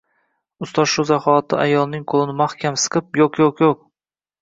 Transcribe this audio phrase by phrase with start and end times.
[0.67, 3.91] Ustoz shu zaxoti ayolning qo’lini maxkam siqib: Yo’q, yo’q, yo’q!